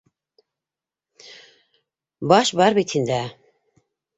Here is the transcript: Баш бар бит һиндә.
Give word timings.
Баш 2.33 2.53
бар 2.61 2.79
бит 2.81 2.97
һиндә. 2.99 3.19